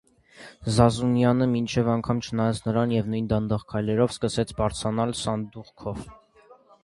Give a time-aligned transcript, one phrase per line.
[0.77, 6.01] Զազունյանը մինչև անգամ չնայեց նրան և նույն դանդաղ քայլերով սկսեց բարձրանալ սանդուղքով: